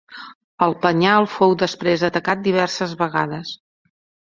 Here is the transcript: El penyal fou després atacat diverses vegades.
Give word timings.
El 0.67 0.71
penyal 0.85 1.27
fou 1.33 1.53
després 1.65 2.07
atacat 2.09 2.43
diverses 2.49 2.99
vegades. 3.05 3.55